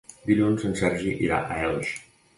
[0.29, 1.97] Dilluns en Sergi irà a Elx.